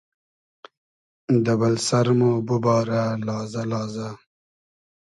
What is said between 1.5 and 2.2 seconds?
بئل سئر